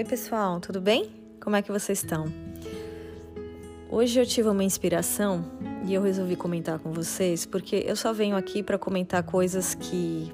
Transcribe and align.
Oi, 0.00 0.04
pessoal, 0.04 0.58
tudo 0.60 0.80
bem? 0.80 1.10
Como 1.42 1.56
é 1.56 1.60
que 1.60 1.70
vocês 1.70 1.98
estão? 1.98 2.24
Hoje 3.90 4.18
eu 4.18 4.24
tive 4.24 4.48
uma 4.48 4.64
inspiração 4.64 5.44
e 5.86 5.92
eu 5.92 6.00
resolvi 6.00 6.36
comentar 6.36 6.78
com 6.78 6.90
vocês 6.90 7.44
porque 7.44 7.84
eu 7.86 7.94
só 7.94 8.10
venho 8.10 8.34
aqui 8.34 8.62
para 8.62 8.78
comentar 8.78 9.22
coisas 9.22 9.74
que 9.74 10.32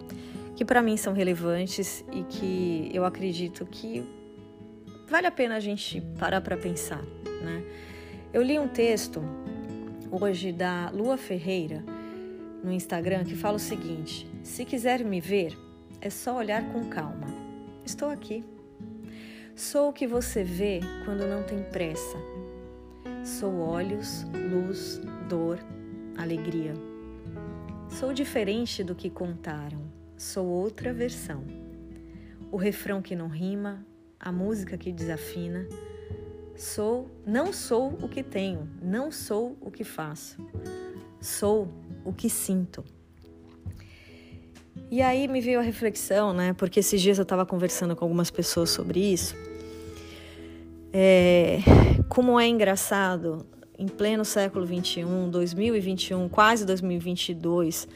que 0.54 0.64
para 0.64 0.80
mim 0.80 0.96
são 0.96 1.12
relevantes 1.12 2.04
e 2.12 2.22
que 2.22 2.92
eu 2.94 3.04
acredito 3.04 3.66
que 3.66 4.08
vale 5.08 5.26
a 5.26 5.32
pena 5.32 5.56
a 5.56 5.60
gente 5.60 6.00
parar 6.16 6.40
para 6.42 6.56
pensar, 6.56 7.02
né? 7.42 7.64
Eu 8.32 8.42
li 8.42 8.60
um 8.60 8.68
texto 8.68 9.20
hoje 10.12 10.52
da 10.52 10.90
Lua 10.90 11.16
Ferreira 11.16 11.82
no 12.62 12.70
Instagram 12.70 13.24
que 13.24 13.34
fala 13.34 13.56
o 13.56 13.58
seguinte: 13.58 14.30
se 14.44 14.64
quiser 14.64 15.04
me 15.04 15.20
ver, 15.20 15.58
é 16.00 16.08
só 16.08 16.36
olhar 16.36 16.64
com 16.72 16.84
calma. 16.84 17.26
Estou 17.84 18.08
aqui. 18.10 18.44
Sou 19.56 19.88
o 19.88 19.92
que 19.92 20.06
você 20.06 20.44
vê 20.44 20.80
quando 21.06 21.26
não 21.26 21.42
tem 21.42 21.62
pressa. 21.62 22.18
Sou 23.24 23.58
olhos, 23.60 24.26
luz, 24.50 25.00
dor, 25.30 25.58
alegria. 26.14 26.74
Sou 27.88 28.12
diferente 28.12 28.84
do 28.84 28.94
que 28.94 29.08
contaram. 29.08 29.80
Sou 30.14 30.46
outra 30.46 30.92
versão. 30.92 31.42
O 32.52 32.58
refrão 32.58 33.00
que 33.00 33.16
não 33.16 33.28
rima, 33.28 33.82
a 34.20 34.30
música 34.30 34.76
que 34.76 34.92
desafina. 34.92 35.66
Sou, 36.54 37.10
não 37.24 37.50
sou 37.50 37.94
o 38.02 38.10
que 38.10 38.22
tenho, 38.22 38.68
não 38.82 39.10
sou 39.10 39.56
o 39.58 39.70
que 39.70 39.84
faço. 39.84 40.36
Sou 41.18 41.72
o 42.04 42.12
que 42.12 42.28
sinto. 42.28 42.84
E 44.90 45.02
aí 45.02 45.26
me 45.26 45.40
veio 45.40 45.58
a 45.58 45.62
reflexão, 45.62 46.32
né? 46.32 46.52
Porque 46.52 46.80
esses 46.80 47.00
dias 47.00 47.18
eu 47.18 47.22
estava 47.22 47.44
conversando 47.44 47.96
com 47.96 48.04
algumas 48.04 48.30
pessoas 48.30 48.70
sobre 48.70 49.00
isso. 49.00 49.34
É, 50.92 51.58
como 52.08 52.38
é 52.38 52.46
engraçado, 52.46 53.44
em 53.78 53.88
pleno 53.88 54.24
século 54.24 54.64
21, 54.64 55.28
2021, 55.28 56.28
quase 56.28 56.64
2022, 56.64 57.88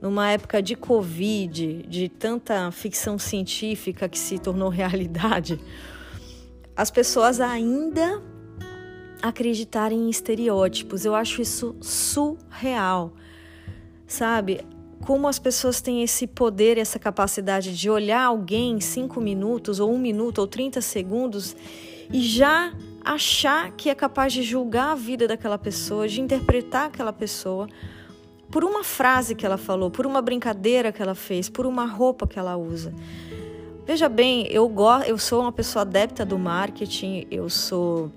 numa 0.00 0.30
época 0.30 0.62
de 0.62 0.74
Covid, 0.74 1.82
de 1.82 2.08
tanta 2.08 2.70
ficção 2.72 3.18
científica 3.18 4.08
que 4.08 4.18
se 4.18 4.38
tornou 4.38 4.70
realidade, 4.70 5.60
as 6.74 6.90
pessoas 6.90 7.40
ainda 7.40 8.22
acreditarem 9.20 10.06
em 10.06 10.10
estereótipos. 10.10 11.04
Eu 11.04 11.14
acho 11.14 11.42
isso 11.42 11.76
surreal, 11.80 13.12
sabe? 14.06 14.60
Como 15.00 15.28
as 15.28 15.38
pessoas 15.38 15.80
têm 15.80 16.02
esse 16.02 16.26
poder, 16.26 16.78
essa 16.78 16.98
capacidade 16.98 17.76
de 17.76 17.88
olhar 17.88 18.24
alguém 18.24 18.80
cinco 18.80 19.20
minutos, 19.20 19.80
ou 19.80 19.92
um 19.92 19.98
minuto, 19.98 20.38
ou 20.38 20.46
30 20.46 20.80
segundos 20.80 21.56
e 22.12 22.20
já 22.20 22.72
achar 23.04 23.72
que 23.72 23.88
é 23.88 23.94
capaz 23.94 24.32
de 24.32 24.42
julgar 24.42 24.92
a 24.92 24.94
vida 24.94 25.26
daquela 25.26 25.58
pessoa, 25.58 26.08
de 26.08 26.20
interpretar 26.20 26.86
aquela 26.86 27.12
pessoa 27.12 27.68
por 28.50 28.64
uma 28.64 28.82
frase 28.82 29.34
que 29.34 29.44
ela 29.44 29.58
falou, 29.58 29.90
por 29.90 30.06
uma 30.06 30.22
brincadeira 30.22 30.90
que 30.90 31.02
ela 31.02 31.14
fez, 31.14 31.48
por 31.48 31.66
uma 31.66 31.86
roupa 31.86 32.26
que 32.26 32.38
ela 32.38 32.56
usa. 32.56 32.94
Veja 33.86 34.08
bem, 34.08 34.46
eu, 34.48 34.70
eu 35.06 35.18
sou 35.18 35.42
uma 35.42 35.52
pessoa 35.52 35.82
adepta 35.82 36.24
do 36.24 36.38
marketing, 36.38 37.26
eu 37.30 37.48
sou. 37.48 38.10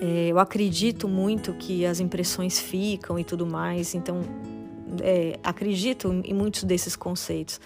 É, 0.00 0.28
eu 0.28 0.38
acredito 0.38 1.08
muito 1.08 1.52
que 1.54 1.86
as 1.86 2.00
impressões 2.00 2.58
ficam 2.58 3.18
e 3.18 3.24
tudo 3.24 3.46
mais, 3.46 3.94
então 3.94 4.20
é, 5.02 5.38
acredito 5.42 6.12
em 6.24 6.34
muitos 6.34 6.64
desses 6.64 6.96
conceitos, 6.96 7.60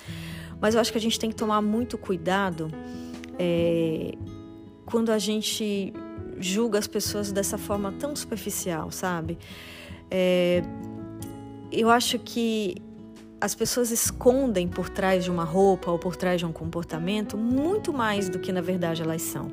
mas 0.61 0.75
eu 0.75 0.81
acho 0.81 0.93
que 0.93 0.99
a 0.99 1.01
gente 1.01 1.19
tem 1.19 1.31
que 1.31 1.37
tomar 1.37 1.63
muito 1.63 1.97
cuidado 1.97 2.71
é, 3.39 4.13
quando 4.85 5.11
a 5.11 5.19
gente 5.19 5.93
julga 6.39 6.79
as 6.79 6.87
pessoas 6.87 7.33
dessa 7.33 7.57
forma 7.57 7.93
tão 7.93 8.15
superficial, 8.15 8.91
sabe? 8.91 9.39
É, 10.11 10.63
eu 11.71 11.89
acho 11.89 12.19
que 12.19 12.77
as 13.41 13.55
pessoas 13.55 13.91
escondem 13.91 14.69
por 14.69 14.91
trás 14.91 15.25
de 15.25 15.31
uma 15.31 15.45
roupa 15.45 15.91
ou 15.91 15.99
por 15.99 16.15
trás 16.15 16.39
de 16.39 16.45
um 16.45 16.53
comportamento 16.53 17.39
muito 17.39 17.93
mais 17.93 18.29
do 18.29 18.39
que 18.39 18.53
na 18.53 18.61
verdade 18.61 19.03
elas 19.03 19.23
são. 19.23 19.51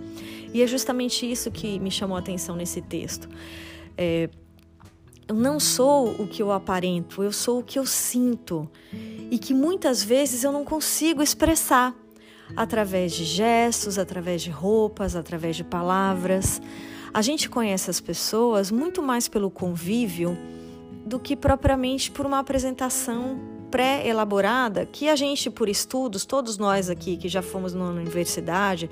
E 0.53 0.61
é 0.61 0.67
justamente 0.67 1.29
isso 1.29 1.49
que 1.49 1.79
me 1.79 1.89
chamou 1.89 2.17
a 2.17 2.19
atenção 2.19 2.55
nesse 2.55 2.81
texto. 2.81 3.29
É, 3.97 4.29
eu 5.27 5.35
não 5.35 5.59
sou 5.59 6.09
o 6.21 6.27
que 6.27 6.41
eu 6.41 6.51
aparento, 6.51 7.21
eu 7.21 7.31
sou 7.31 7.59
o 7.59 7.63
que 7.63 7.77
eu 7.77 7.85
sinto 7.85 8.69
e 9.29 9.37
que 9.37 9.53
muitas 9.53 10.03
vezes 10.03 10.43
eu 10.43 10.51
não 10.51 10.63
consigo 10.63 11.21
expressar 11.21 11.93
através 12.55 13.11
de 13.11 13.25
gestos, 13.25 13.99
através 13.99 14.41
de 14.41 14.49
roupas, 14.49 15.15
através 15.15 15.55
de 15.55 15.63
palavras. 15.63 16.61
A 17.13 17.21
gente 17.21 17.49
conhece 17.49 17.89
as 17.89 17.99
pessoas 17.99 18.71
muito 18.71 19.01
mais 19.01 19.27
pelo 19.27 19.51
convívio 19.51 20.37
do 21.05 21.19
que 21.19 21.35
propriamente 21.35 22.09
por 22.09 22.25
uma 22.25 22.39
apresentação 22.39 23.39
pré-elaborada 23.69 24.85
que 24.85 25.09
a 25.09 25.15
gente, 25.15 25.49
por 25.49 25.67
estudos, 25.67 26.25
todos 26.25 26.57
nós 26.57 26.89
aqui 26.89 27.17
que 27.17 27.27
já 27.27 27.41
fomos 27.41 27.73
na 27.73 27.85
universidade, 27.85 28.89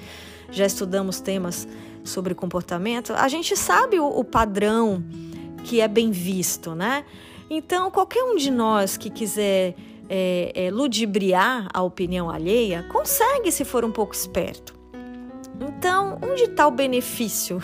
já 0.52 0.66
estudamos 0.66 1.22
temas 1.22 1.66
sobre 2.04 2.36
comportamento, 2.36 3.14
a 3.14 3.28
gente 3.28 3.56
sabe 3.56 4.00
o, 4.00 4.24
padrão 4.24 5.04
que 5.66 5.82
é 5.82 5.88
bem 5.88 6.12
visto, 6.12 6.76
né? 6.76 7.04
Então, 7.50 7.90
qualquer 7.90 8.24
um 8.24 8.36
de 8.36 8.52
nós 8.52 8.98
que 8.98 9.10
quiser 9.10 9.76
é, 10.08 10.52
é, 10.54 10.72
ludibriar 10.72 11.68
a 11.74 11.82
opinião 11.82 12.30
alheia, 12.30 12.84
consegue 12.84 13.52
se 13.52 13.66
for 13.66 13.84
um 13.84 13.92
pouco 13.92 14.14
esperto. 14.14 14.76
Então, 15.60 16.20
onde 16.22 16.44
está 16.44 16.68
o 16.68 16.72
benefício 16.72 17.60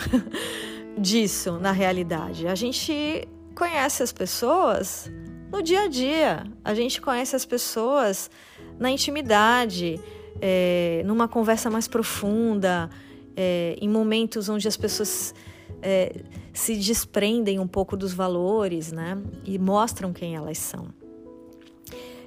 disso 0.98 1.58
na 1.60 1.70
realidade? 1.70 2.48
A 2.48 2.56
gente 2.56 3.28
conhece 3.54 4.02
as 4.02 4.12
pessoas 4.12 5.10
no 5.52 5.62
dia 5.62 5.82
a 5.82 5.88
dia, 5.88 6.44
a 6.64 6.74
gente 6.74 7.00
conhece 7.00 7.36
as 7.36 7.44
pessoas 7.44 8.28
na 8.80 8.90
intimidade, 8.90 10.00
é, 10.40 11.02
numa 11.04 11.28
conversa 11.28 11.70
mais 11.70 11.86
profunda, 11.86 12.90
é, 13.36 13.76
em 13.80 13.88
momentos 13.88 14.48
onde 14.48 14.66
as 14.66 14.76
pessoas 14.76 15.32
é, 15.82 16.22
se 16.52 16.76
desprendem 16.76 17.58
um 17.58 17.66
pouco 17.66 17.96
dos 17.96 18.14
valores, 18.14 18.92
né? 18.92 19.20
E 19.44 19.58
mostram 19.58 20.12
quem 20.12 20.36
elas 20.36 20.58
são. 20.58 20.88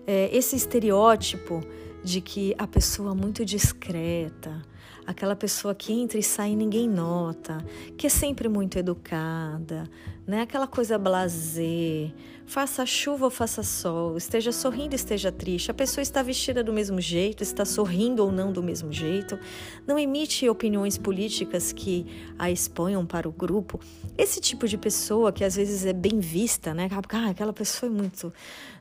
É, 0.06 0.30
esse 0.36 0.56
estereótipo 0.56 1.62
de 2.04 2.22
que 2.22 2.54
a 2.58 2.68
pessoa 2.68 3.16
muito 3.16 3.44
discreta, 3.44 4.62
aquela 5.06 5.36
pessoa 5.36 5.76
que 5.76 5.94
entra 5.94 6.18
e 6.18 6.24
sai 6.24 6.52
e 6.52 6.56
ninguém 6.56 6.88
nota, 6.88 7.58
que 7.98 8.08
é 8.08 8.10
sempre 8.10 8.48
muito 8.48 8.78
educada, 8.78 9.90
né? 10.26 10.42
Aquela 10.42 10.68
coisa 10.68 10.98
blazer, 10.98 12.12
faça 12.46 12.86
chuva 12.86 13.26
ou 13.26 13.32
faça 13.32 13.64
sol, 13.64 14.18
esteja 14.18 14.52
sorrindo, 14.52 14.96
esteja 14.96 15.32
triste, 15.32 15.72
a 15.72 15.74
pessoa 15.74 16.02
está 16.02 16.22
vestida 16.24 16.64
do 16.64 16.74
mesmo 16.74 17.00
jeito, 17.00 17.44
está 17.44 17.66
sorrindo 17.66 18.24
ou 18.24 18.32
não 18.32 18.52
do 18.52 18.64
mesmo 18.64 18.92
jeito, 18.92 19.38
não 19.86 20.00
emite 20.00 20.48
opiniões 20.50 20.98
políticas 20.98 21.72
que 21.72 22.06
a 22.38 22.50
exponham 22.50 23.06
para 23.06 23.28
o 23.28 23.32
grupo. 23.32 23.80
Esse 24.18 24.40
tipo 24.40 24.68
de 24.68 24.78
pessoa 24.78 25.32
que 25.32 25.44
às 25.44 25.56
vezes 25.56 25.86
é 25.86 25.94
bem 25.94 26.20
vista, 26.20 26.74
né? 26.74 26.90
Ah, 27.12 27.30
aquela 27.30 27.54
pessoa 27.54 27.92
é 27.92 27.94
muito, 27.94 28.34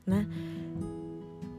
né? 0.07 0.27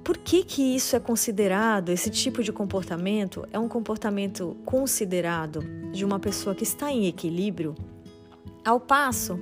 Por 0.05 0.17
que, 0.17 0.43
que 0.43 0.61
isso 0.61 0.95
é 0.95 0.99
considerado, 0.99 1.89
esse 1.89 2.11
tipo 2.11 2.43
de 2.43 2.53
comportamento 2.53 3.43
é 3.51 3.57
um 3.57 3.67
comportamento 3.67 4.55
considerado 4.63 5.61
de 5.91 6.05
uma 6.05 6.19
pessoa 6.19 6.53
que 6.53 6.61
está 6.61 6.91
em 6.91 7.07
equilíbrio, 7.07 7.73
ao 8.63 8.79
passo 8.79 9.39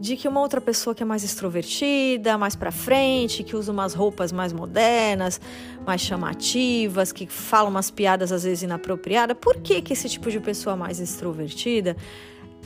de 0.00 0.16
que 0.16 0.26
uma 0.26 0.40
outra 0.40 0.62
pessoa 0.62 0.94
que 0.94 1.02
é 1.02 1.06
mais 1.06 1.22
extrovertida, 1.22 2.38
mais 2.38 2.56
para 2.56 2.72
frente, 2.72 3.44
que 3.44 3.54
usa 3.54 3.70
umas 3.70 3.92
roupas 3.92 4.32
mais 4.32 4.50
modernas, 4.50 5.38
mais 5.86 6.00
chamativas, 6.00 7.12
que 7.12 7.26
fala 7.26 7.68
umas 7.68 7.90
piadas 7.90 8.32
às 8.32 8.44
vezes 8.44 8.62
inapropriadas, 8.62 9.36
por 9.38 9.58
que, 9.58 9.82
que 9.82 9.92
esse 9.92 10.08
tipo 10.08 10.30
de 10.30 10.40
pessoa 10.40 10.74
mais 10.74 11.00
extrovertida 11.00 11.98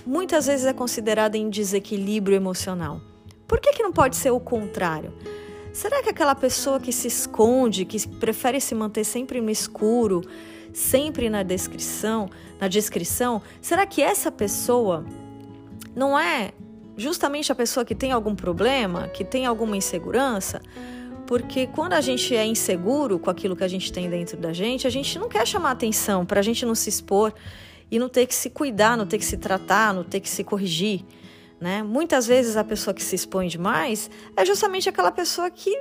muitas 0.07 0.47
vezes 0.47 0.65
é 0.65 0.73
considerada 0.73 1.37
em 1.37 1.51
desequilíbrio 1.51 2.37
emocional? 2.37 3.01
Por 3.49 3.59
que, 3.59 3.73
que 3.73 3.83
não 3.83 3.93
pode 3.93 4.15
ser 4.15 4.31
o 4.31 4.39
contrário? 4.39 5.13
Será 5.77 6.03
que 6.03 6.09
aquela 6.09 6.35
pessoa 6.35 6.81
que 6.81 6.91
se 6.91 7.07
esconde, 7.07 7.85
que 7.85 8.09
prefere 8.09 8.59
se 8.63 8.75
manter 8.75 9.05
sempre 9.05 9.43
no 9.43 9.51
escuro, 9.51 10.23
sempre 10.73 11.29
na 11.29 11.43
descrição, 11.43 12.31
na 12.59 12.67
descrição, 12.67 13.43
será 13.61 13.85
que 13.85 14.01
essa 14.01 14.33
pessoa 14.33 15.05
não 15.95 16.19
é 16.19 16.53
justamente 16.97 17.53
a 17.53 17.55
pessoa 17.55 17.85
que 17.85 17.95
tem 17.95 18.11
algum 18.11 18.35
problema, 18.35 19.09
que 19.09 19.23
tem 19.23 19.45
alguma 19.45 19.77
insegurança? 19.77 20.63
Porque 21.27 21.67
quando 21.67 21.93
a 21.93 22.01
gente 22.01 22.35
é 22.35 22.47
inseguro 22.47 23.19
com 23.19 23.29
aquilo 23.29 23.55
que 23.55 23.63
a 23.63 23.69
gente 23.69 23.93
tem 23.93 24.09
dentro 24.09 24.39
da 24.39 24.55
gente, 24.55 24.87
a 24.87 24.91
gente 24.91 25.19
não 25.19 25.29
quer 25.29 25.47
chamar 25.47 25.73
atenção 25.73 26.25
para 26.25 26.41
a 26.41 26.43
gente 26.43 26.65
não 26.65 26.75
se 26.75 26.89
expor 26.89 27.35
e 27.91 27.99
não 27.99 28.09
ter 28.09 28.25
que 28.25 28.35
se 28.35 28.49
cuidar, 28.49 28.97
não 28.97 29.07
ter 29.07 29.19
que 29.19 29.27
se 29.27 29.37
tratar, 29.37 29.93
não 29.93 30.05
ter 30.05 30.21
que 30.21 30.31
se 30.31 30.43
corrigir. 30.43 31.05
Né? 31.61 31.83
Muitas 31.83 32.27
vezes 32.27 32.57
a 32.57 32.65
pessoa 32.65 32.93
que 32.93 33.03
se 33.03 33.15
expõe 33.15 33.49
demais 33.49 34.11
é 34.37 34.45
justamente 34.45 34.89
aquela 34.89 35.11
pessoa 35.11 35.51
que, 35.51 35.75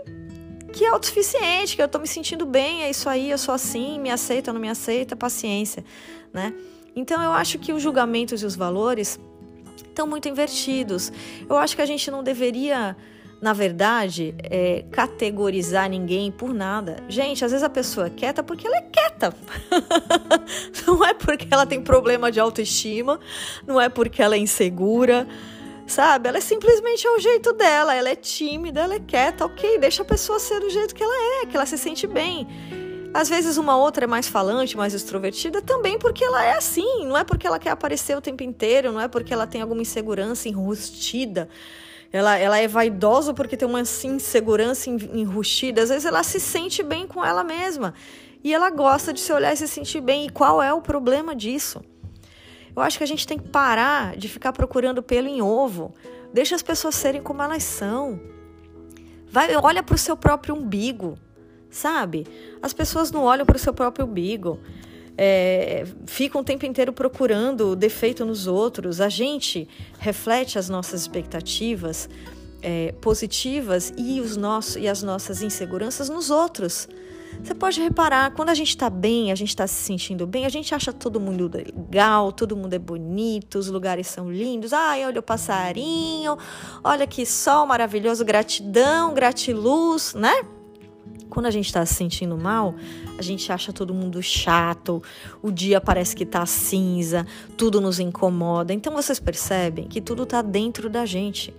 que 0.71 0.85
é 0.85 0.87
autossuficiente, 0.87 1.75
que 1.75 1.81
eu 1.81 1.85
estou 1.85 1.99
me 1.99 2.07
sentindo 2.07 2.45
bem, 2.45 2.83
é 2.83 2.89
isso 2.89 3.09
aí, 3.09 3.29
eu 3.29 3.37
sou 3.37 3.53
assim, 3.53 3.99
me 3.99 4.09
aceita 4.09 4.53
não 4.53 4.59
me 4.59 4.69
aceita, 4.69 5.15
paciência. 5.15 5.83
Né? 6.33 6.53
Então 6.95 7.21
eu 7.21 7.31
acho 7.31 7.59
que 7.59 7.73
os 7.73 7.81
julgamentos 7.81 8.41
e 8.41 8.45
os 8.45 8.55
valores 8.55 9.19
estão 9.85 10.07
muito 10.07 10.29
invertidos. 10.29 11.11
Eu 11.49 11.57
acho 11.57 11.75
que 11.75 11.81
a 11.81 11.85
gente 11.85 12.09
não 12.09 12.23
deveria 12.23 12.95
na 13.41 13.53
verdade, 13.53 14.33
é, 14.43 14.85
categorizar 14.91 15.89
ninguém 15.89 16.31
por 16.31 16.53
nada. 16.53 16.97
Gente, 17.07 17.43
às 17.43 17.51
vezes 17.51 17.63
a 17.63 17.69
pessoa 17.69 18.07
é 18.07 18.09
quieta 18.09 18.41
porque 18.41 18.65
ela 18.65 18.77
é 18.77 18.81
quieta. 18.81 19.35
não 20.87 21.05
é 21.05 21.13
porque 21.13 21.47
ela 21.51 21.65
tem 21.65 21.81
problema 21.81 22.31
de 22.31 22.39
autoestima, 22.39 23.19
não 23.67 23.79
é 23.79 23.89
porque 23.89 24.21
ela 24.21 24.35
é 24.35 24.39
insegura, 24.39 25.27
sabe? 25.87 26.29
Ela 26.29 26.37
é 26.37 26.41
simplesmente 26.41 27.05
é 27.05 27.11
o 27.11 27.19
jeito 27.19 27.53
dela, 27.53 27.93
ela 27.93 28.09
é 28.09 28.15
tímida, 28.15 28.81
ela 28.81 28.95
é 28.95 28.99
quieta, 28.99 29.45
ok, 29.45 29.77
deixa 29.77 30.01
a 30.01 30.05
pessoa 30.05 30.39
ser 30.39 30.59
do 30.59 30.69
jeito 30.69 30.95
que 30.95 31.03
ela 31.03 31.41
é, 31.41 31.45
que 31.45 31.55
ela 31.55 31.65
se 31.65 31.77
sente 31.77 32.07
bem. 32.07 32.47
Às 33.13 33.29
vezes 33.29 33.57
uma 33.57 33.77
outra 33.77 34.03
é 34.03 34.07
mais 34.07 34.27
falante, 34.27 34.75
mais 34.75 34.93
extrovertida, 34.93 35.61
também 35.61 35.97
porque 35.97 36.23
ela 36.23 36.43
é 36.43 36.57
assim, 36.57 37.05
não 37.05 37.17
é 37.17 37.23
porque 37.23 37.47
ela 37.47 37.57
quer 37.57 37.69
aparecer 37.69 38.17
o 38.17 38.21
tempo 38.21 38.43
inteiro, 38.43 38.91
não 38.91 38.99
é 38.99 39.07
porque 39.07 39.33
ela 39.33 39.47
tem 39.47 39.61
alguma 39.61 39.81
insegurança 39.81 40.49
enrustida. 40.49 41.47
Ela, 42.11 42.37
ela 42.37 42.57
é 42.57 42.67
vaidosa 42.67 43.33
porque 43.33 43.57
tem 43.57 43.67
uma 43.67 43.81
insegurança 43.81 44.89
enrustida. 44.89 45.81
Às 45.81 45.89
vezes 45.89 46.05
ela 46.05 46.23
se 46.23 46.39
sente 46.39 46.83
bem 46.83 47.07
com 47.07 47.23
ela 47.23 47.43
mesma. 47.43 47.93
E 48.43 48.53
ela 48.53 48.69
gosta 48.69 49.11
de 49.11 49.19
se 49.19 49.33
olhar 49.33 49.53
e 49.53 49.57
se 49.57 49.67
sentir 49.67 50.01
bem. 50.01 50.25
E 50.25 50.29
qual 50.29 50.61
é 50.61 50.73
o 50.73 50.81
problema 50.81 51.35
disso? 51.35 51.81
Eu 52.75 52.81
acho 52.81 52.97
que 52.97 53.03
a 53.03 53.07
gente 53.07 53.25
tem 53.25 53.37
que 53.37 53.47
parar 53.47 54.17
de 54.17 54.27
ficar 54.27 54.51
procurando 54.51 55.01
pelo 55.01 55.27
em 55.27 55.41
ovo. 55.41 55.93
Deixa 56.33 56.55
as 56.55 56.61
pessoas 56.61 56.95
serem 56.95 57.21
como 57.21 57.41
elas 57.41 57.63
são. 57.63 58.19
Vai, 59.27 59.55
olha 59.55 59.81
para 59.81 59.95
o 59.95 59.97
seu 59.97 60.17
próprio 60.17 60.55
umbigo, 60.55 61.17
sabe? 61.69 62.27
As 62.61 62.73
pessoas 62.73 63.11
não 63.11 63.23
olham 63.23 63.45
para 63.45 63.55
o 63.55 63.59
seu 63.59 63.73
próprio 63.73 64.05
umbigo 64.05 64.59
é, 65.17 65.85
ficam 66.05 66.41
o 66.41 66.43
tempo 66.43 66.65
inteiro 66.65 66.91
procurando 66.91 67.75
defeito 67.75 68.25
nos 68.25 68.47
outros. 68.47 68.99
A 68.99 69.09
gente 69.09 69.67
reflete 69.99 70.59
as 70.59 70.69
nossas 70.69 71.01
expectativas 71.01 72.09
é, 72.61 72.93
positivas 73.01 73.93
e, 73.97 74.19
os 74.19 74.35
nossos, 74.35 74.75
e 74.75 74.87
as 74.87 75.03
nossas 75.03 75.41
inseguranças 75.41 76.09
nos 76.09 76.29
outros. 76.29 76.87
Você 77.45 77.53
pode 77.53 77.79
reparar, 77.79 78.31
quando 78.31 78.49
a 78.49 78.55
gente 78.55 78.69
está 78.69 78.89
bem, 78.89 79.31
a 79.31 79.35
gente 79.35 79.49
está 79.49 79.67
se 79.67 79.75
sentindo 79.75 80.25
bem, 80.25 80.47
a 80.47 80.49
gente 80.49 80.73
acha 80.73 80.91
todo 80.91 81.19
mundo 81.19 81.47
legal, 81.53 82.31
todo 82.31 82.57
mundo 82.57 82.73
é 82.73 82.79
bonito, 82.79 83.59
os 83.59 83.67
lugares 83.69 84.07
são 84.07 84.31
lindos. 84.31 84.73
Ai, 84.73 85.05
olha 85.05 85.19
o 85.19 85.23
passarinho, 85.23 86.39
olha 86.83 87.05
que 87.05 87.23
sol 87.23 87.67
maravilhoso, 87.67 88.25
gratidão, 88.25 89.13
gratiluz, 89.13 90.15
né? 90.15 90.33
Quando 91.29 91.45
a 91.45 91.51
gente 91.51 91.67
está 91.67 91.85
se 91.85 91.93
sentindo 91.93 92.35
mal, 92.35 92.73
a 93.15 93.21
gente 93.21 93.51
acha 93.51 93.71
todo 93.71 93.93
mundo 93.93 94.23
chato, 94.23 95.03
o 95.39 95.51
dia 95.51 95.79
parece 95.79 96.15
que 96.15 96.23
está 96.23 96.47
cinza, 96.47 97.27
tudo 97.55 97.79
nos 97.79 97.99
incomoda. 97.99 98.73
Então 98.73 98.91
vocês 98.91 99.19
percebem 99.19 99.87
que 99.87 100.01
tudo 100.01 100.23
está 100.23 100.41
dentro 100.41 100.89
da 100.89 101.05
gente. 101.05 101.53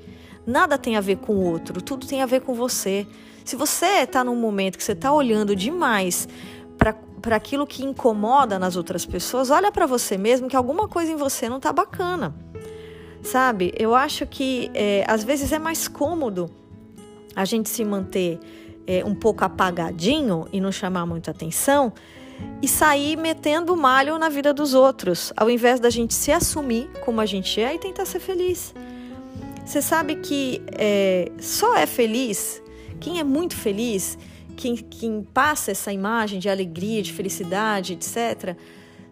Nada 0.45 0.77
tem 0.77 0.97
a 0.97 1.01
ver 1.01 1.19
com 1.19 1.33
o 1.33 1.45
outro, 1.45 1.81
tudo 1.81 2.09
tem 2.09 2.23
a 2.23 2.27
ver 2.27 2.41
com 2.41 2.55
você. 2.55 3.07
Se 3.47 3.55
você 3.55 4.03
está 4.03 4.25
num 4.25 4.35
momento 4.35 4.77
que 4.77 4.83
você 4.83 4.91
está 4.91 5.13
olhando 5.13 5.55
demais 5.55 6.29
para 6.77 7.37
aquilo 7.37 7.65
que 7.65 7.85
incomoda 7.85 8.59
nas 8.59 8.75
outras 8.75 9.07
pessoas, 9.07 9.51
olha 9.51 9.71
para 9.71 9.87
você 9.87 10.19
mesmo 10.19 10.49
que 10.49 10.57
alguma 10.57 10.89
coisa 10.89 11.13
em 11.13 11.17
você 11.17 11.49
não 11.49 11.59
está 11.59 11.73
bacana. 11.73 12.35
Sabe? 13.23 13.73
Eu 13.79 13.95
acho 13.95 14.27
que 14.27 14.69
é, 14.75 15.05
às 15.07 15.23
vezes 15.23 15.53
é 15.53 15.61
mais 15.61 15.87
cômodo 15.87 16.51
a 17.37 17.45
gente 17.45 17.69
se 17.69 17.85
manter 17.85 18.41
é, 18.85 19.05
um 19.05 19.15
pouco 19.15 19.45
apagadinho 19.45 20.49
e 20.53 20.61
não 20.61 20.73
chamar 20.73 21.07
muita 21.07 21.31
atenção 21.31 21.93
e 22.61 22.67
sair 22.67 23.17
metendo 23.17 23.77
malho 23.77 24.19
na 24.19 24.29
vida 24.29 24.53
dos 24.53 24.75
outros, 24.75 25.33
ao 25.37 25.49
invés 25.49 25.79
da 25.79 25.89
gente 25.89 26.15
se 26.15 26.33
assumir 26.33 26.91
como 27.05 27.21
a 27.21 27.27
gente 27.27 27.61
é 27.61 27.77
e 27.77 27.79
tentar 27.79 28.07
ser 28.07 28.19
feliz. 28.19 28.75
Você 29.65 29.81
sabe 29.81 30.17
que 30.17 30.61
é, 30.73 31.31
só 31.39 31.77
é 31.77 31.87
feliz 31.87 32.61
quem 33.01 33.19
é 33.19 33.25
muito 33.25 33.57
feliz, 33.57 34.19
quem, 34.57 34.77
quem 34.77 35.23
passa 35.23 35.71
essa 35.71 35.93
imagem 35.93 36.39
de 36.39 36.49
alegria, 36.49 37.03
de 37.03 37.13
felicidade, 37.13 37.93
etc., 37.93 38.57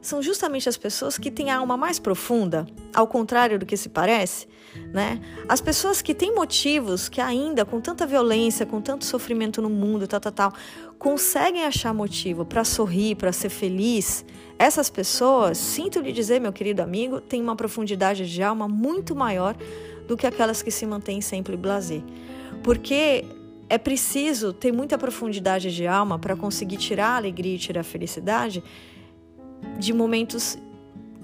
são 0.04 0.22
justamente 0.22 0.68
as 0.68 0.76
pessoas 0.76 1.16
que 1.16 1.30
têm 1.30 1.50
a 1.50 1.56
alma 1.56 1.78
mais 1.78 1.98
profunda, 1.98 2.66
ao 2.94 3.06
contrário 3.06 3.58
do 3.58 3.64
que 3.64 3.74
se 3.74 3.88
parece, 3.88 4.46
né? 4.92 5.18
As 5.48 5.62
pessoas 5.62 6.02
que 6.02 6.14
têm 6.14 6.34
motivos 6.34 7.08
que 7.08 7.22
ainda 7.22 7.64
com 7.64 7.80
tanta 7.80 8.06
violência, 8.06 8.66
com 8.66 8.82
tanto 8.82 9.06
sofrimento 9.06 9.62
no 9.62 9.70
mundo, 9.70 10.06
tal, 10.06 10.20
tal, 10.20 10.32
tal, 10.32 10.52
conseguem 10.98 11.64
achar 11.64 11.94
motivo 11.94 12.44
para 12.44 12.64
sorrir, 12.64 13.16
para 13.16 13.32
ser 13.32 13.48
feliz. 13.48 14.26
Essas 14.58 14.90
pessoas, 14.90 15.56
sinto 15.56 16.00
lhe 16.00 16.12
dizer, 16.12 16.38
meu 16.38 16.52
querido 16.52 16.82
amigo, 16.82 17.18
têm 17.18 17.40
uma 17.40 17.56
profundidade 17.56 18.30
de 18.30 18.42
alma 18.42 18.68
muito 18.68 19.16
maior 19.16 19.56
do 20.06 20.18
que 20.18 20.26
aquelas 20.26 20.62
que 20.62 20.70
se 20.70 20.84
mantêm 20.84 21.22
sempre 21.22 21.56
blazer. 21.56 22.02
Porque 22.62 23.24
é 23.68 23.78
preciso 23.78 24.52
ter 24.52 24.72
muita 24.72 24.98
profundidade 24.98 25.74
de 25.74 25.86
alma 25.86 26.18
para 26.18 26.36
conseguir 26.36 26.76
tirar 26.76 27.08
a 27.08 27.16
alegria 27.16 27.54
e 27.54 27.58
tirar 27.58 27.80
a 27.80 27.84
felicidade 27.84 28.62
de 29.78 29.92
momentos 29.92 30.58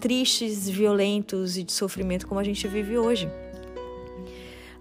tristes, 0.00 0.68
violentos 0.68 1.56
e 1.56 1.62
de 1.62 1.72
sofrimento 1.72 2.26
como 2.26 2.40
a 2.40 2.44
gente 2.44 2.66
vive 2.66 2.96
hoje. 2.96 3.28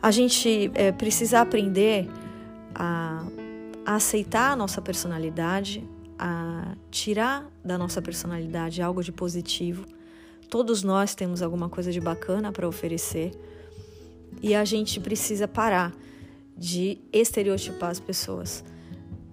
A 0.02 0.12
gente 0.12 0.72
é, 0.74 0.92
precisa 0.94 1.42
aprender 1.42 2.10
a, 2.74 3.26
a 3.86 3.96
aceitar 3.96 4.52
a 4.52 4.56
nossa 4.56 4.82
personalidade, 4.82 5.84
a 6.18 6.76
tirar 6.90 7.50
da 7.64 7.78
nossa 7.78 8.02
personalidade 8.02 8.82
algo 8.82 9.04
de 9.04 9.12
positivo. 9.12 9.86
Todos 10.50 10.84
nós 10.84 11.14
temos 11.14 11.42
alguma 11.42 11.68
coisa 11.68 11.92
de 11.92 12.00
bacana 12.00 12.52
para 12.52 12.68
oferecer 12.68 13.32
e 14.42 14.56
a 14.56 14.64
gente 14.64 15.00
precisa 15.02 15.48
parar 15.48 15.94
de 16.60 17.00
estereotipar 17.14 17.90
as 17.90 18.00
pessoas. 18.00 18.64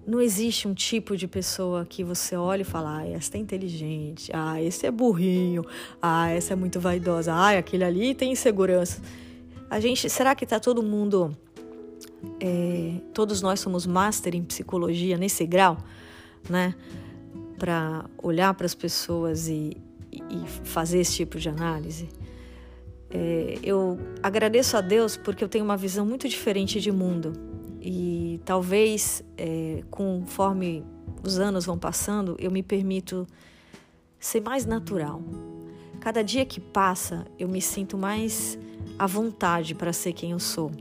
Não 0.05 0.21
existe 0.21 0.67
um 0.67 0.73
tipo 0.73 1.17
de 1.17 1.27
pessoa 1.27 1.85
que 1.85 2.01
você 2.01 2.37
olha 2.37 2.61
e 2.61 2.65
fala, 2.65 2.99
ah, 2.99 3.07
essa 3.07 3.35
é 3.35 3.39
inteligente, 3.41 4.31
ah, 4.33 4.61
esse 4.61 4.85
é 4.85 4.91
burrinho, 4.91 5.65
ah, 6.01 6.29
essa 6.29 6.53
é 6.53 6.55
muito 6.55 6.79
vaidosa, 6.79 7.33
ah, 7.33 7.57
aquele 7.57 7.83
ali 7.83 8.15
tem 8.15 8.31
insegurança. 8.31 9.01
A 9.69 9.81
gente, 9.81 10.09
será 10.09 10.33
que 10.33 10.45
está 10.45 10.61
todo 10.61 10.81
mundo, 10.81 11.35
é, 12.39 13.01
todos 13.13 13.41
nós 13.41 13.59
somos 13.59 13.85
master 13.85 14.33
em 14.33 14.43
psicologia 14.43 15.17
nesse 15.17 15.45
grau, 15.45 15.77
né? 16.49 16.73
Para 17.59 18.05
olhar 18.17 18.53
para 18.53 18.65
as 18.65 18.73
pessoas 18.73 19.49
e, 19.49 19.75
e, 20.09 20.47
fazer 20.63 20.99
esse 20.99 21.15
tipo 21.15 21.37
de 21.37 21.49
análise. 21.49 22.07
É, 23.09 23.59
eu 23.63 23.97
agradeço 24.21 24.75
a 24.75 24.81
Deus 24.81 25.15
porque 25.15 25.43
eu 25.43 25.47
tenho 25.47 25.63
uma 25.63 25.77
visão 25.77 26.05
muito 26.05 26.27
diferente 26.27 26.79
de 26.79 26.91
mundo 26.91 27.33
e 27.81 28.41
talvez, 28.43 29.23
é, 29.37 29.81
conforme 29.89 30.83
os 31.23 31.39
anos 31.39 31.65
vão 31.65 31.77
passando, 31.77 32.35
eu 32.39 32.51
me 32.51 32.61
permito 32.61 33.25
ser 34.19 34.41
mais 34.41 34.65
natural. 34.65 35.21
Cada 35.99 36.23
dia 36.23 36.45
que 36.45 36.59
passa, 36.59 37.25
eu 37.39 37.47
me 37.47 37.61
sinto 37.61 37.97
mais 37.97 38.57
à 38.99 39.07
vontade 39.07 39.73
para 39.73 39.93
ser 39.93 40.13
quem 40.13 40.31
eu 40.31 40.39
sou. 40.39 40.71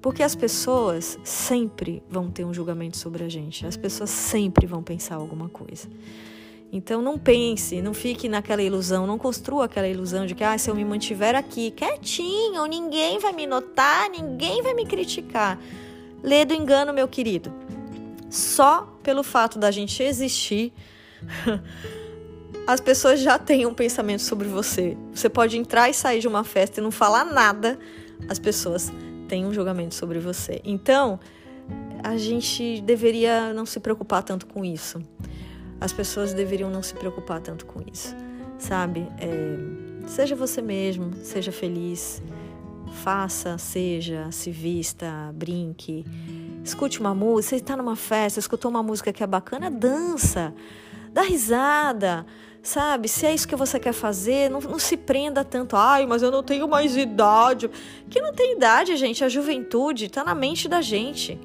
Porque 0.00 0.22
as 0.22 0.34
pessoas 0.34 1.18
sempre 1.24 2.02
vão 2.08 2.30
ter 2.30 2.44
um 2.44 2.52
julgamento 2.52 2.96
sobre 2.96 3.24
a 3.24 3.28
gente, 3.28 3.66
as 3.66 3.76
pessoas 3.76 4.10
sempre 4.10 4.66
vão 4.66 4.82
pensar 4.82 5.16
alguma 5.16 5.48
coisa. 5.48 5.88
Então 6.72 7.00
não 7.00 7.16
pense, 7.16 7.80
não 7.80 7.94
fique 7.94 8.28
naquela 8.28 8.62
ilusão, 8.62 9.06
não 9.06 9.18
construa 9.18 9.66
aquela 9.66 9.88
ilusão 9.88 10.26
de 10.26 10.34
que 10.34 10.42
ah, 10.42 10.58
se 10.58 10.68
eu 10.68 10.74
me 10.74 10.84
mantiver 10.84 11.34
aqui 11.34 11.70
quietinho, 11.70 12.66
ninguém 12.66 13.18
vai 13.18 13.32
me 13.32 13.46
notar, 13.46 14.10
ninguém 14.10 14.62
vai 14.62 14.74
me 14.74 14.84
criticar. 14.84 15.58
Lê 16.22 16.44
do 16.44 16.54
engano, 16.54 16.92
meu 16.92 17.06
querido. 17.06 17.52
Só 18.28 18.92
pelo 19.02 19.22
fato 19.22 19.58
da 19.58 19.70
gente 19.70 20.02
existir, 20.02 20.72
as 22.66 22.80
pessoas 22.80 23.20
já 23.20 23.38
têm 23.38 23.64
um 23.64 23.74
pensamento 23.74 24.22
sobre 24.22 24.48
você. 24.48 24.96
Você 25.14 25.28
pode 25.28 25.56
entrar 25.56 25.88
e 25.88 25.94
sair 25.94 26.20
de 26.20 26.26
uma 26.26 26.42
festa 26.42 26.80
e 26.80 26.82
não 26.82 26.90
falar 26.90 27.24
nada, 27.24 27.78
as 28.28 28.38
pessoas 28.38 28.92
têm 29.28 29.46
um 29.46 29.52
julgamento 29.52 29.94
sobre 29.94 30.18
você. 30.18 30.60
Então, 30.64 31.20
a 32.02 32.16
gente 32.16 32.80
deveria 32.80 33.52
não 33.52 33.64
se 33.64 33.80
preocupar 33.80 34.22
tanto 34.22 34.46
com 34.46 34.64
isso. 34.64 35.00
As 35.80 35.92
pessoas 35.92 36.32
deveriam 36.32 36.70
não 36.70 36.82
se 36.82 36.94
preocupar 36.94 37.40
tanto 37.40 37.66
com 37.66 37.80
isso, 37.92 38.14
sabe? 38.58 39.08
É, 39.18 40.08
seja 40.08 40.34
você 40.34 40.62
mesmo, 40.62 41.12
seja 41.22 41.52
feliz 41.52 42.22
faça, 42.96 43.58
seja, 43.58 44.28
se 44.32 44.50
vista, 44.50 45.30
brinque, 45.34 46.04
escute 46.64 46.98
uma 46.98 47.14
música. 47.14 47.50
Você 47.50 47.56
está 47.56 47.76
numa 47.76 47.94
festa, 47.94 48.40
escutou 48.40 48.70
uma 48.70 48.82
música 48.82 49.12
que 49.12 49.22
é 49.22 49.26
bacana, 49.26 49.70
dança, 49.70 50.52
dá 51.12 51.22
risada, 51.22 52.26
sabe? 52.62 53.08
Se 53.08 53.26
é 53.26 53.34
isso 53.34 53.46
que 53.46 53.54
você 53.54 53.78
quer 53.78 53.92
fazer, 53.92 54.50
não, 54.50 54.60
não 54.60 54.78
se 54.78 54.96
prenda 54.96 55.44
tanto. 55.44 55.76
Ai, 55.76 56.06
mas 56.06 56.22
eu 56.22 56.30
não 56.30 56.42
tenho 56.42 56.66
mais 56.66 56.96
idade. 56.96 57.70
Que 58.10 58.20
não 58.20 58.32
tem 58.32 58.56
idade, 58.56 58.96
gente. 58.96 59.22
A 59.22 59.28
juventude 59.28 60.06
está 60.06 60.24
na 60.24 60.34
mente 60.34 60.68
da 60.68 60.80
gente. 60.80 61.38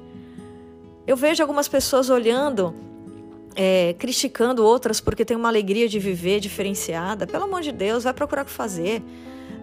Eu 1.06 1.16
vejo 1.16 1.42
algumas 1.42 1.68
pessoas 1.68 2.10
olhando 2.10 2.74
é, 3.54 3.94
criticando 3.98 4.64
outras 4.64 5.00
porque 5.00 5.24
tem 5.24 5.36
uma 5.36 5.48
alegria 5.48 5.88
de 5.88 5.98
viver 5.98 6.40
diferenciada. 6.40 7.26
Pelo 7.26 7.44
amor 7.44 7.62
de 7.62 7.72
Deus, 7.72 8.04
vai 8.04 8.12
procurar 8.12 8.42
o 8.42 8.44
que 8.44 8.50
fazer. 8.52 9.02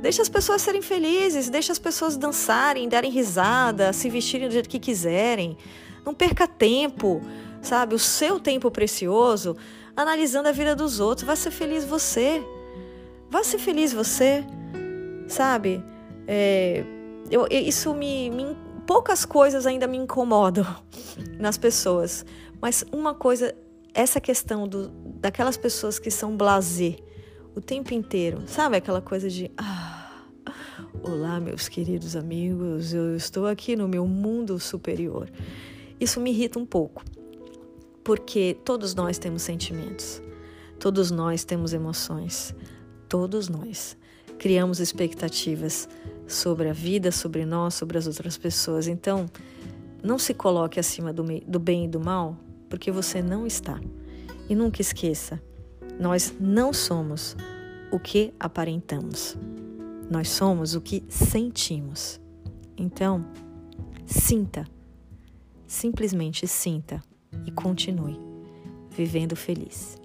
Deixa 0.02 0.22
as 0.22 0.30
pessoas 0.30 0.62
serem 0.62 0.82
felizes, 0.82 1.50
deixa 1.50 1.72
as 1.72 1.80
pessoas 1.80 2.16
dançarem, 2.16 2.88
darem 2.88 3.12
risada, 3.12 3.92
se 3.92 4.10
vestirem 4.10 4.48
do 4.48 4.54
jeito 4.54 4.70
que 4.70 4.80
quiserem. 4.80 5.58
Não 6.06 6.14
perca 6.14 6.48
tempo, 6.48 7.22
sabe? 7.62 7.96
O 7.96 8.00
seu 8.00 8.40
tempo 8.40 8.72
precioso 8.72 9.58
analisando 9.96 10.48
a 10.48 10.52
vida 10.52 10.76
dos 10.76 11.00
outros. 11.00 11.26
Vai 11.26 11.36
ser 11.36 11.52
feliz 11.52 11.84
você. 11.84 12.42
Vai 13.30 13.44
ser 13.44 13.60
feliz 13.60 13.94
você, 13.94 14.44
sabe? 15.28 15.84
É, 16.28 16.84
eu, 17.30 17.48
isso 17.52 17.94
me, 17.94 18.30
me. 18.30 18.58
Poucas 18.88 19.24
coisas 19.24 19.68
ainda 19.68 19.86
me 19.86 19.98
incomodam 19.98 20.66
nas 21.38 21.58
pessoas. 21.58 22.26
Mas 22.62 22.84
uma 22.92 23.14
coisa, 23.14 23.56
essa 23.94 24.20
questão 24.20 24.68
do, 24.68 24.90
daquelas 25.20 25.58
pessoas 25.58 26.00
que 26.00 26.12
são 26.12 26.36
blazer 26.36 27.04
o 27.56 27.62
tempo 27.62 27.94
inteiro. 27.94 28.44
Sabe 28.48 28.78
aquela 28.78 29.02
coisa 29.02 29.30
de. 29.30 29.52
Ah, 29.58 30.24
olá, 31.04 31.40
meus 31.40 31.68
queridos 31.68 32.16
amigos, 32.16 32.94
eu 32.94 33.16
estou 33.16 33.48
aqui 33.48 33.76
no 33.76 33.88
meu 33.88 34.06
mundo 34.08 34.60
superior. 34.60 35.30
Isso 36.00 36.20
me 36.20 36.32
irrita 36.32 36.58
um 36.58 36.66
pouco, 36.66 37.04
porque 38.04 38.58
todos 38.64 38.96
nós 38.96 39.18
temos 39.18 39.42
sentimentos, 39.42 40.22
todos 40.80 41.12
nós 41.12 41.44
temos 41.44 41.74
emoções, 41.74 42.56
todos 43.10 43.50
nós 43.50 43.98
criamos 44.38 44.80
expectativas 44.80 45.90
sobre 46.26 46.70
a 46.70 46.74
vida, 46.74 47.12
sobre 47.12 47.46
nós, 47.46 47.74
sobre 47.74 47.98
as 47.98 48.08
outras 48.08 48.38
pessoas. 48.38 48.88
Então, 48.88 49.26
não 50.02 50.18
se 50.18 50.34
coloque 50.34 50.80
acima 50.80 51.12
do, 51.12 51.24
do 51.46 51.60
bem 51.60 51.86
e 51.86 51.88
do 51.88 52.00
mal, 52.00 52.38
porque 52.70 52.92
você 52.92 53.22
não 53.22 53.46
está. 53.46 53.80
E 54.50 54.56
nunca 54.56 54.82
esqueça, 54.82 55.42
nós 56.00 56.34
não 56.40 56.72
somos 56.72 57.36
o 57.92 58.00
que 58.00 58.34
aparentamos. 58.40 59.38
Nós 60.10 60.30
somos 60.30 60.76
o 60.76 60.82
que 60.82 61.04
sentimos. 61.10 62.20
Então, 62.78 63.26
sinta. 64.06 64.66
Simplesmente 65.68 66.48
sinta 66.48 67.02
e 67.46 67.52
continue 67.52 68.20
vivendo 68.90 69.36
feliz. 69.36 69.98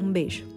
Um 0.00 0.12
beijo. 0.12 0.55